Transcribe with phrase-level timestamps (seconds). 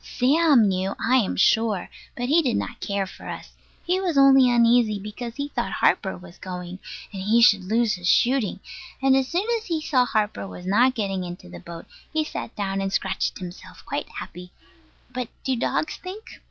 [0.03, 3.51] Sam knew, I am sure; but he did not care for us.
[3.85, 6.79] He was only uneasy because he thought Harper was going,
[7.13, 8.61] and he should lose his shooting;
[8.99, 12.55] and as soon as he saw Harper was not getting into the boat, he sat
[12.55, 14.49] down and scratched himself, quite happy.
[15.13, 16.39] But do dogs think?